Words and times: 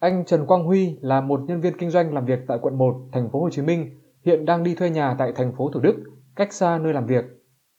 Anh 0.00 0.24
Trần 0.24 0.46
Quang 0.46 0.64
Huy 0.64 0.98
là 1.00 1.20
một 1.20 1.40
nhân 1.46 1.60
viên 1.60 1.78
kinh 1.78 1.90
doanh 1.90 2.14
làm 2.14 2.24
việc 2.24 2.38
tại 2.48 2.58
quận 2.62 2.78
1, 2.78 2.94
thành 3.12 3.30
phố 3.30 3.40
Hồ 3.40 3.50
Chí 3.50 3.62
Minh, 3.62 3.90
hiện 4.24 4.44
đang 4.44 4.62
đi 4.62 4.74
thuê 4.74 4.90
nhà 4.90 5.14
tại 5.18 5.32
thành 5.36 5.52
phố 5.56 5.70
Thủ 5.70 5.80
Đức, 5.80 5.94
cách 6.36 6.52
xa 6.52 6.78
nơi 6.78 6.92
làm 6.92 7.06
việc. 7.06 7.24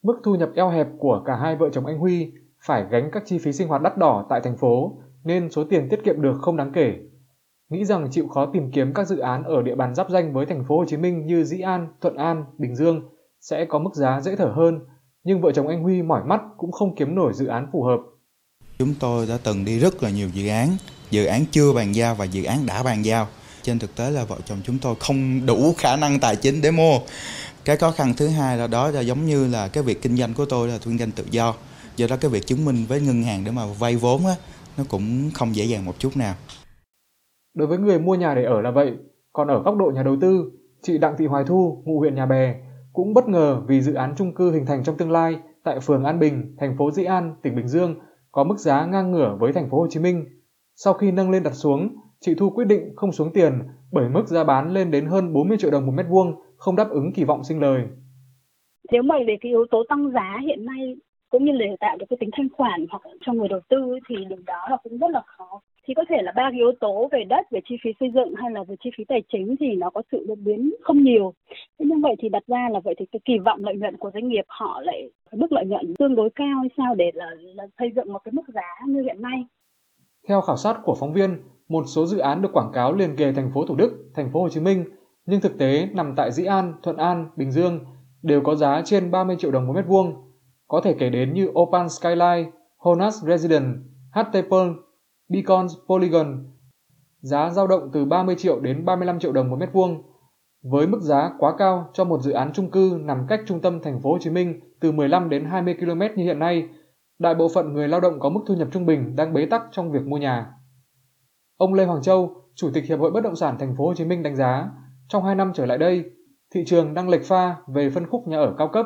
Mức 0.03 0.19
thu 0.23 0.35
nhập 0.35 0.49
eo 0.55 0.69
hẹp 0.69 0.87
của 0.99 1.23
cả 1.25 1.35
hai 1.35 1.55
vợ 1.55 1.69
chồng 1.69 1.85
anh 1.85 1.97
Huy 1.97 2.33
phải 2.65 2.85
gánh 2.91 3.09
các 3.11 3.23
chi 3.25 3.37
phí 3.37 3.51
sinh 3.51 3.67
hoạt 3.67 3.81
đắt 3.81 3.97
đỏ 3.97 4.25
tại 4.29 4.41
thành 4.43 4.57
phố 4.57 4.97
nên 5.23 5.49
số 5.49 5.63
tiền 5.69 5.87
tiết 5.89 6.03
kiệm 6.03 6.21
được 6.21 6.37
không 6.41 6.57
đáng 6.57 6.71
kể. 6.71 6.93
Nghĩ 7.69 7.85
rằng 7.85 8.07
chịu 8.11 8.27
khó 8.27 8.45
tìm 8.45 8.71
kiếm 8.71 8.93
các 8.93 9.07
dự 9.07 9.17
án 9.17 9.43
ở 9.43 9.61
địa 9.61 9.75
bàn 9.75 9.95
giáp 9.95 10.09
danh 10.09 10.33
với 10.33 10.45
thành 10.45 10.63
phố 10.67 10.77
Hồ 10.77 10.85
Chí 10.85 10.97
Minh 10.97 11.25
như 11.25 11.43
Dĩ 11.43 11.59
An, 11.59 11.87
Thuận 12.01 12.15
An, 12.15 12.45
Bình 12.57 12.75
Dương 12.75 13.01
sẽ 13.39 13.65
có 13.65 13.79
mức 13.79 13.95
giá 13.95 14.21
dễ 14.21 14.35
thở 14.35 14.51
hơn, 14.55 14.79
nhưng 15.23 15.41
vợ 15.41 15.51
chồng 15.51 15.67
anh 15.67 15.83
Huy 15.83 16.01
mỏi 16.01 16.23
mắt 16.23 16.41
cũng 16.57 16.71
không 16.71 16.95
kiếm 16.95 17.15
nổi 17.15 17.33
dự 17.33 17.47
án 17.47 17.67
phù 17.71 17.83
hợp. 17.83 17.99
Chúng 18.79 18.93
tôi 18.99 19.25
đã 19.25 19.37
từng 19.43 19.65
đi 19.65 19.79
rất 19.79 20.03
là 20.03 20.09
nhiều 20.09 20.29
dự 20.33 20.47
án, 20.47 20.69
dự 21.11 21.25
án 21.25 21.45
chưa 21.51 21.73
bàn 21.73 21.95
giao 21.95 22.15
và 22.15 22.25
dự 22.25 22.43
án 22.43 22.65
đã 22.65 22.83
bàn 22.83 23.05
giao. 23.05 23.27
Trên 23.61 23.79
thực 23.79 23.95
tế 23.95 24.09
là 24.11 24.23
vợ 24.25 24.37
chồng 24.45 24.57
chúng 24.63 24.77
tôi 24.81 24.95
không 24.99 25.45
đủ 25.45 25.73
khả 25.77 25.95
năng 25.95 26.19
tài 26.19 26.35
chính 26.35 26.61
để 26.61 26.71
mua. 26.71 26.99
Cái 27.65 27.77
khó 27.77 27.91
khăn 27.91 28.13
thứ 28.17 28.27
hai 28.27 28.57
là 28.57 28.67
đó 28.67 28.91
là 28.91 29.01
giống 29.01 29.25
như 29.25 29.47
là 29.47 29.67
cái 29.67 29.83
việc 29.83 30.01
kinh 30.01 30.17
doanh 30.17 30.33
của 30.33 30.45
tôi 30.45 30.67
là 30.67 30.77
kinh 30.85 30.97
doanh 30.97 31.11
tự 31.11 31.23
do. 31.31 31.53
Do 31.95 32.07
đó 32.07 32.17
cái 32.21 32.31
việc 32.31 32.47
chứng 32.47 32.65
minh 32.65 32.85
với 32.87 33.01
ngân 33.01 33.23
hàng 33.23 33.43
để 33.45 33.51
mà 33.51 33.65
vay 33.79 33.95
vốn 33.95 34.25
á, 34.25 34.35
nó 34.77 34.83
cũng 34.89 35.31
không 35.33 35.55
dễ 35.55 35.65
dàng 35.65 35.85
một 35.85 35.95
chút 35.99 36.17
nào. 36.17 36.35
Đối 37.53 37.67
với 37.67 37.77
người 37.77 37.99
mua 37.99 38.15
nhà 38.15 38.35
để 38.35 38.43
ở 38.43 38.61
là 38.61 38.71
vậy, 38.71 38.91
còn 39.33 39.47
ở 39.47 39.63
góc 39.63 39.77
độ 39.77 39.91
nhà 39.95 40.03
đầu 40.03 40.17
tư, 40.21 40.51
chị 40.83 40.97
Đặng 40.97 41.15
Thị 41.17 41.25
Hoài 41.25 41.43
Thu, 41.47 41.83
ngụ 41.85 41.99
huyện 41.99 42.15
Nhà 42.15 42.25
Bè, 42.25 42.55
cũng 42.93 43.13
bất 43.13 43.27
ngờ 43.27 43.61
vì 43.67 43.81
dự 43.81 43.93
án 43.93 44.15
chung 44.17 44.35
cư 44.35 44.51
hình 44.51 44.65
thành 44.65 44.83
trong 44.83 44.97
tương 44.97 45.11
lai 45.11 45.35
tại 45.63 45.79
phường 45.79 46.03
An 46.03 46.19
Bình, 46.19 46.55
thành 46.59 46.75
phố 46.77 46.91
Dĩ 46.91 47.03
An, 47.03 47.35
tỉnh 47.43 47.55
Bình 47.55 47.67
Dương 47.67 47.95
có 48.37 48.43
mức 48.43 48.57
giá 48.57 48.85
ngang 48.85 49.11
ngửa 49.11 49.35
với 49.39 49.53
thành 49.53 49.69
phố 49.69 49.77
Hồ 49.79 49.87
Chí 49.89 49.99
Minh. 49.99 50.25
Sau 50.75 50.93
khi 50.93 51.11
nâng 51.11 51.31
lên 51.31 51.43
đặt 51.43 51.53
xuống, 51.53 51.95
chị 52.19 52.35
Thu 52.35 52.49
quyết 52.49 52.65
định 52.65 52.93
không 52.95 53.11
xuống 53.11 53.33
tiền 53.33 53.53
bởi 53.91 54.09
mức 54.09 54.27
giá 54.27 54.43
bán 54.43 54.73
lên 54.73 54.91
đến 54.91 55.05
hơn 55.05 55.33
40 55.33 55.57
triệu 55.57 55.71
đồng 55.71 55.85
một 55.85 55.91
mét 55.91 56.05
vuông, 56.09 56.35
không 56.57 56.75
đáp 56.75 56.89
ứng 56.89 57.13
kỳ 57.13 57.23
vọng 57.23 57.43
sinh 57.43 57.59
lời. 57.59 57.83
Nếu 58.91 59.03
mà 59.03 59.15
về 59.27 59.37
cái 59.41 59.49
yếu 59.49 59.65
tố 59.71 59.83
tăng 59.89 60.11
giá 60.11 60.37
hiện 60.41 60.65
nay 60.65 60.95
cũng 61.29 61.45
như 61.45 61.51
để 61.59 61.75
tạo 61.79 61.97
được 61.97 62.05
cái 62.09 62.17
tính 62.19 62.29
thanh 62.33 62.47
khoản 62.57 62.85
hoặc 62.89 63.01
cho 63.25 63.33
người 63.33 63.47
đầu 63.47 63.59
tư 63.69 63.99
thì 64.09 64.15
điều 64.29 64.39
đó 64.45 64.67
là 64.69 64.77
cũng 64.83 64.97
rất 64.97 65.11
là 65.11 65.21
khó 65.25 65.61
thì 65.87 65.93
có 65.93 66.05
ba 66.37 66.43
cái 66.51 66.59
yếu 66.59 66.71
tố 66.81 66.93
về 67.11 67.23
đất 67.33 67.43
về 67.51 67.59
chi 67.69 67.75
phí 67.83 67.89
xây 67.99 68.09
dựng 68.15 68.31
hay 68.41 68.51
là 68.51 68.61
về 68.67 68.75
chi 68.83 68.89
phí 68.97 69.03
tài 69.07 69.21
chính 69.31 69.55
thì 69.59 69.67
nó 69.81 69.89
có 69.89 70.01
sự 70.11 70.25
đột 70.27 70.39
biến 70.45 70.61
không 70.83 71.03
nhiều 71.03 71.33
thế 71.79 71.85
nhưng 71.89 72.01
vậy 72.01 72.15
thì 72.19 72.29
đặt 72.29 72.43
ra 72.47 72.63
là 72.71 72.79
vậy 72.79 72.95
thì 72.99 73.05
cái 73.11 73.19
kỳ 73.25 73.33
vọng 73.45 73.59
lợi 73.65 73.75
nhuận 73.75 73.97
của 73.97 74.11
doanh 74.13 74.27
nghiệp 74.27 74.45
họ 74.47 74.81
lại 74.85 75.09
mức 75.31 75.51
lợi 75.51 75.65
nhuận 75.65 75.93
tương 75.99 76.15
đối 76.15 76.29
cao 76.35 76.59
hay 76.61 76.69
sao 76.77 76.95
để 76.95 77.11
là, 77.13 77.25
là 77.39 77.63
xây 77.79 77.89
dựng 77.95 78.13
một 78.13 78.19
cái 78.23 78.31
mức 78.31 78.45
giá 78.55 78.69
như 78.87 79.01
hiện 79.01 79.21
nay 79.21 79.39
theo 80.27 80.41
khảo 80.41 80.57
sát 80.57 80.77
của 80.83 80.95
phóng 80.99 81.13
viên 81.13 81.29
một 81.69 81.83
số 81.87 82.05
dự 82.05 82.17
án 82.17 82.41
được 82.41 82.49
quảng 82.53 82.71
cáo 82.73 82.93
liền 82.93 83.15
kề 83.15 83.31
thành 83.31 83.51
phố 83.53 83.65
Thủ 83.65 83.75
Đức, 83.75 84.11
thành 84.15 84.29
phố 84.33 84.41
Hồ 84.41 84.49
Chí 84.49 84.59
Minh 84.59 84.85
nhưng 85.25 85.41
thực 85.41 85.57
tế 85.57 85.87
nằm 85.93 86.13
tại 86.17 86.31
Dĩ 86.31 86.45
An, 86.45 86.73
Thuận 86.83 86.97
An, 86.97 87.29
Bình 87.35 87.51
Dương 87.51 87.79
đều 88.23 88.41
có 88.41 88.55
giá 88.55 88.81
trên 88.85 89.11
30 89.11 89.35
triệu 89.39 89.51
đồng 89.51 89.67
một 89.67 89.73
mét 89.73 89.85
vuông. 89.87 90.13
Có 90.67 90.81
thể 90.81 90.95
kể 90.99 91.09
đến 91.09 91.33
như 91.33 91.47
Open 91.59 91.89
Skyline, 91.89 92.51
Honus 92.77 93.23
Residence, 93.23 93.79
HT 94.11 94.33
Pearl 94.33 94.71
Beacons 95.29 95.73
Polygon, 95.87 96.45
giá 97.21 97.49
dao 97.49 97.67
động 97.67 97.89
từ 97.93 98.05
30 98.05 98.35
triệu 98.37 98.59
đến 98.59 98.85
35 98.85 99.19
triệu 99.19 99.31
đồng 99.31 99.49
một 99.49 99.55
mét 99.59 99.69
vuông. 99.73 100.01
Với 100.63 100.87
mức 100.87 101.01
giá 101.01 101.31
quá 101.39 101.53
cao 101.57 101.89
cho 101.93 102.03
một 102.03 102.21
dự 102.21 102.31
án 102.31 102.53
chung 102.53 102.71
cư 102.71 102.99
nằm 103.01 103.25
cách 103.29 103.39
trung 103.45 103.61
tâm 103.61 103.79
thành 103.83 104.01
phố 104.01 104.11
Hồ 104.11 104.17
Chí 104.21 104.29
Minh 104.29 104.59
từ 104.79 104.91
15 104.91 105.29
đến 105.29 105.45
20 105.45 105.75
km 105.79 105.99
như 106.15 106.23
hiện 106.23 106.39
nay, 106.39 106.67
đại 107.19 107.35
bộ 107.35 107.47
phận 107.53 107.73
người 107.73 107.87
lao 107.87 107.99
động 107.99 108.19
có 108.19 108.29
mức 108.29 108.39
thu 108.47 108.53
nhập 108.53 108.67
trung 108.71 108.85
bình 108.85 109.15
đang 109.15 109.33
bế 109.33 109.45
tắc 109.45 109.61
trong 109.71 109.91
việc 109.91 110.07
mua 110.07 110.17
nhà. 110.17 110.53
Ông 111.57 111.73
Lê 111.73 111.85
Hoàng 111.85 112.01
Châu, 112.01 112.43
Chủ 112.55 112.69
tịch 112.73 112.83
Hiệp 112.83 112.99
hội 112.99 113.11
Bất 113.11 113.21
động 113.21 113.35
sản 113.35 113.57
thành 113.59 113.75
phố 113.77 113.87
Hồ 113.87 113.93
Chí 113.93 114.05
Minh 114.05 114.23
đánh 114.23 114.35
giá, 114.35 114.69
trong 115.09 115.23
2 115.23 115.35
năm 115.35 115.51
trở 115.55 115.65
lại 115.65 115.77
đây, 115.77 116.03
thị 116.53 116.63
trường 116.65 116.93
đang 116.93 117.09
lệch 117.09 117.25
pha 117.25 117.55
về 117.67 117.89
phân 117.89 118.07
khúc 118.07 118.27
nhà 118.27 118.37
ở 118.37 118.55
cao 118.57 118.67
cấp, 118.67 118.85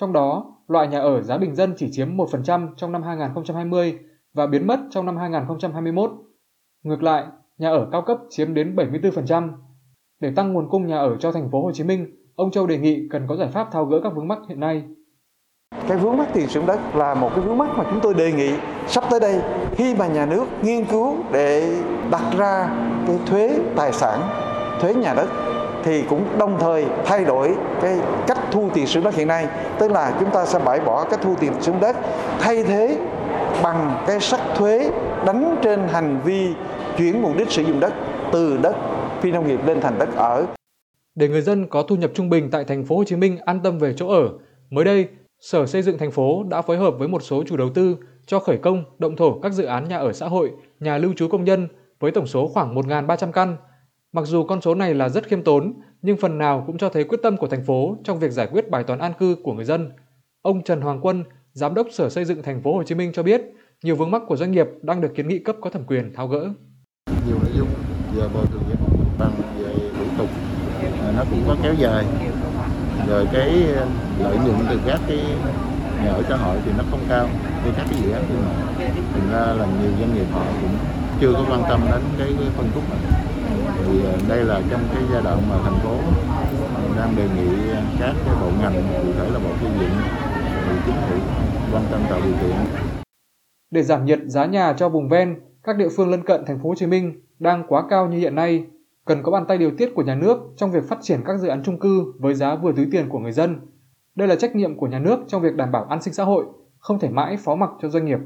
trong 0.00 0.12
đó 0.12 0.54
loại 0.68 0.88
nhà 0.88 1.00
ở 1.00 1.22
giá 1.22 1.38
bình 1.38 1.54
dân 1.54 1.74
chỉ 1.76 1.88
chiếm 1.92 2.16
1% 2.16 2.68
trong 2.76 2.92
năm 2.92 3.02
2020 3.02 3.98
và 4.38 4.46
biến 4.46 4.66
mất 4.66 4.80
trong 4.90 5.06
năm 5.06 5.16
2021. 5.16 6.10
Ngược 6.84 7.02
lại, 7.02 7.24
nhà 7.58 7.70
ở 7.70 7.88
cao 7.92 8.02
cấp 8.02 8.18
chiếm 8.30 8.54
đến 8.54 8.76
74%. 8.76 9.50
Để 10.20 10.32
tăng 10.36 10.52
nguồn 10.52 10.68
cung 10.70 10.86
nhà 10.86 10.98
ở 10.98 11.16
cho 11.20 11.32
thành 11.32 11.50
phố 11.50 11.62
Hồ 11.62 11.72
Chí 11.72 11.84
Minh, 11.84 12.06
ông 12.36 12.50
Châu 12.50 12.66
đề 12.66 12.78
nghị 12.78 13.08
cần 13.10 13.26
có 13.28 13.36
giải 13.36 13.48
pháp 13.52 13.68
tháo 13.72 13.84
gỡ 13.84 14.00
các 14.02 14.12
vướng 14.16 14.28
mắc 14.28 14.38
hiện 14.48 14.60
nay. 14.60 14.82
Cái 15.88 15.98
vướng 15.98 16.16
mắc 16.16 16.28
tiền 16.34 16.46
sử 16.48 16.60
dụng 16.60 16.66
đất 16.66 16.80
là 16.94 17.14
một 17.14 17.30
cái 17.34 17.40
vướng 17.40 17.58
mắc 17.58 17.68
mà 17.76 17.84
chúng 17.90 18.00
tôi 18.02 18.14
đề 18.14 18.32
nghị 18.32 18.52
sắp 18.86 19.04
tới 19.10 19.20
đây 19.20 19.40
khi 19.72 19.94
mà 19.94 20.06
nhà 20.06 20.26
nước 20.26 20.44
nghiên 20.62 20.84
cứu 20.84 21.16
để 21.32 21.80
đặt 22.10 22.22
ra 22.38 22.68
cái 23.06 23.18
thuế 23.26 23.58
tài 23.76 23.92
sản, 23.92 24.20
thuế 24.80 24.94
nhà 24.94 25.14
đất 25.14 25.28
thì 25.84 26.02
cũng 26.02 26.38
đồng 26.38 26.56
thời 26.60 26.86
thay 27.04 27.24
đổi 27.24 27.54
cái 27.82 27.98
cách 28.26 28.38
thu 28.50 28.70
tiền 28.74 28.86
sử 28.86 28.92
dụng 28.92 29.04
đất 29.04 29.14
hiện 29.14 29.28
nay, 29.28 29.48
tức 29.78 29.90
là 29.90 30.16
chúng 30.20 30.30
ta 30.30 30.46
sẽ 30.46 30.58
bãi 30.64 30.80
bỏ 30.80 31.04
cách 31.10 31.20
thu 31.22 31.34
tiền 31.40 31.52
sử 31.60 31.72
dụng 31.72 31.80
đất 31.80 31.96
thay 32.40 32.64
thế 32.64 32.98
bằng 33.62 34.04
cái 34.06 34.20
sắc 34.20 34.40
thuế 34.56 34.90
đánh 35.26 35.56
trên 35.62 35.80
hành 35.88 36.20
vi 36.24 36.48
chuyển 36.98 37.22
mục 37.22 37.36
đích 37.36 37.50
sử 37.50 37.62
dụng 37.62 37.80
đất 37.80 37.92
từ 38.32 38.58
đất 38.62 38.76
phi 39.20 39.30
nông 39.30 39.46
nghiệp 39.46 39.60
lên 39.66 39.80
thành 39.80 39.98
đất 39.98 40.08
ở. 40.16 40.46
Để 41.14 41.28
người 41.28 41.40
dân 41.40 41.66
có 41.66 41.82
thu 41.82 41.96
nhập 41.96 42.10
trung 42.14 42.30
bình 42.30 42.48
tại 42.50 42.64
thành 42.64 42.84
phố 42.84 42.96
Hồ 42.96 43.04
Chí 43.04 43.16
Minh 43.16 43.38
an 43.38 43.60
tâm 43.64 43.78
về 43.78 43.94
chỗ 43.96 44.08
ở, 44.08 44.28
mới 44.70 44.84
đây, 44.84 45.08
Sở 45.40 45.66
Xây 45.66 45.82
dựng 45.82 45.98
thành 45.98 46.10
phố 46.10 46.44
đã 46.48 46.62
phối 46.62 46.76
hợp 46.76 46.94
với 46.98 47.08
một 47.08 47.22
số 47.22 47.44
chủ 47.46 47.56
đầu 47.56 47.70
tư 47.74 47.96
cho 48.26 48.38
khởi 48.38 48.58
công, 48.58 48.84
động 48.98 49.16
thổ 49.16 49.38
các 49.38 49.52
dự 49.52 49.64
án 49.64 49.88
nhà 49.88 49.98
ở 49.98 50.12
xã 50.12 50.28
hội, 50.28 50.50
nhà 50.80 50.98
lưu 50.98 51.12
trú 51.16 51.28
công 51.28 51.44
nhân 51.44 51.68
với 52.00 52.10
tổng 52.10 52.26
số 52.26 52.48
khoảng 52.48 52.74
1.300 52.74 53.32
căn. 53.32 53.56
Mặc 54.12 54.24
dù 54.26 54.44
con 54.44 54.60
số 54.60 54.74
này 54.74 54.94
là 54.94 55.08
rất 55.08 55.26
khiêm 55.26 55.42
tốn, 55.42 55.74
nhưng 56.02 56.16
phần 56.16 56.38
nào 56.38 56.64
cũng 56.66 56.78
cho 56.78 56.88
thấy 56.88 57.04
quyết 57.04 57.18
tâm 57.22 57.36
của 57.36 57.46
thành 57.46 57.64
phố 57.64 57.96
trong 58.04 58.18
việc 58.18 58.30
giải 58.30 58.48
quyết 58.52 58.70
bài 58.70 58.84
toán 58.84 58.98
an 58.98 59.12
cư 59.18 59.36
của 59.42 59.52
người 59.52 59.64
dân. 59.64 59.90
Ông 60.42 60.64
Trần 60.64 60.80
Hoàng 60.80 61.00
Quân, 61.02 61.24
Giám 61.58 61.74
đốc 61.74 61.86
Sở 61.90 62.08
Xây 62.08 62.24
dựng 62.24 62.42
thành 62.42 62.62
phố 62.62 62.74
Hồ 62.74 62.82
Chí 62.82 62.94
Minh 62.94 63.12
cho 63.14 63.22
biết, 63.22 63.42
nhiều 63.82 63.96
vướng 63.96 64.10
mắc 64.10 64.22
của 64.26 64.36
doanh 64.36 64.50
nghiệp 64.50 64.66
đang 64.82 65.00
được 65.00 65.08
kiến 65.14 65.28
nghị 65.28 65.38
cấp 65.38 65.56
có 65.60 65.70
thẩm 65.70 65.82
quyền 65.86 66.12
tháo 66.14 66.28
gỡ. 66.28 66.40
Nhiều 67.26 67.36
nội 67.42 67.52
dung 67.56 67.68
về 68.14 68.28
bồi 68.34 68.46
thường 68.46 68.62
giải 68.68 68.76
phóng 68.80 69.04
bằng 69.18 69.32
về 69.58 69.72
thủ 69.98 70.04
tục 70.18 70.28
à, 71.02 71.12
nó 71.16 71.24
cũng 71.30 71.42
có 71.48 71.56
kéo 71.62 71.74
dài. 71.74 72.04
Rồi 73.08 73.26
cái 73.32 73.48
à, 73.76 73.86
lợi 74.22 74.36
nhuận 74.36 74.56
từ 74.70 74.80
các 74.86 75.00
cái 75.08 75.20
nhà 76.04 76.10
ở 76.10 76.22
xã 76.28 76.36
hội 76.36 76.56
thì 76.64 76.72
nó 76.78 76.84
không 76.90 77.00
cao 77.08 77.28
như 77.64 77.70
các 77.76 77.86
cái 77.90 77.98
dự 78.02 78.10
án 78.10 78.24
thương 78.28 78.42
mại. 78.46 78.86
Thành 79.12 79.30
ra 79.32 79.40
là 79.40 79.66
nhiều 79.82 79.90
doanh 80.00 80.14
nghiệp 80.14 80.26
họ 80.32 80.44
cũng 80.60 80.76
chưa 81.20 81.32
có 81.32 81.44
quan 81.50 81.62
tâm 81.68 81.80
đến 81.90 82.00
cái, 82.18 82.28
cái 82.38 82.48
phân 82.56 82.68
khúc 82.74 82.82
này. 82.90 83.22
Thì 83.86 84.00
à, 84.06 84.14
đây 84.28 84.44
là 84.44 84.60
trong 84.70 84.80
cái 84.94 85.02
giai 85.12 85.22
đoạn 85.22 85.42
mà 85.50 85.56
thành 85.64 85.78
phố 85.82 85.96
đang 86.96 87.16
đề 87.16 87.28
nghị 87.36 87.48
các 88.00 88.14
cái 88.26 88.34
bộ 88.40 88.50
ngành 88.60 88.82
cụ 89.02 89.12
thể 89.18 89.30
là 89.30 89.38
bộ 89.38 89.50
xây 89.60 89.70
dựng 89.80 89.90
thì 90.68 90.80
chính 90.86 90.94
phủ 90.94 91.16
quan 91.72 91.84
tâm 91.90 92.00
tạo 92.10 92.20
điều 92.24 92.32
kiện. 92.32 92.56
Để 93.70 93.82
giảm 93.82 94.04
nhiệt 94.04 94.18
giá 94.26 94.46
nhà 94.46 94.72
cho 94.72 94.88
vùng 94.88 95.08
ven, 95.08 95.40
các 95.62 95.76
địa 95.76 95.88
phương 95.96 96.10
lân 96.10 96.22
cận 96.22 96.44
thành 96.46 96.58
phố 96.58 96.68
Hồ 96.68 96.74
Chí 96.74 96.86
Minh 96.86 97.20
đang 97.38 97.64
quá 97.68 97.84
cao 97.90 98.08
như 98.08 98.18
hiện 98.18 98.34
nay, 98.34 98.64
cần 99.04 99.22
có 99.22 99.32
bàn 99.32 99.44
tay 99.48 99.58
điều 99.58 99.70
tiết 99.78 99.92
của 99.94 100.02
nhà 100.02 100.14
nước 100.14 100.38
trong 100.56 100.70
việc 100.70 100.88
phát 100.88 100.98
triển 101.02 101.20
các 101.26 101.38
dự 101.38 101.48
án 101.48 101.62
chung 101.64 101.78
cư 101.78 102.12
với 102.18 102.34
giá 102.34 102.54
vừa 102.54 102.72
túi 102.72 102.86
tiền 102.92 103.08
của 103.08 103.18
người 103.18 103.32
dân. 103.32 103.60
Đây 104.14 104.28
là 104.28 104.36
trách 104.36 104.56
nhiệm 104.56 104.76
của 104.76 104.86
nhà 104.86 104.98
nước 104.98 105.18
trong 105.26 105.42
việc 105.42 105.56
đảm 105.56 105.72
bảo 105.72 105.84
an 105.84 106.02
sinh 106.02 106.14
xã 106.14 106.24
hội, 106.24 106.44
không 106.78 106.98
thể 106.98 107.08
mãi 107.08 107.36
phó 107.36 107.54
mặc 107.54 107.70
cho 107.82 107.88
doanh 107.88 108.04
nghiệp. 108.04 108.18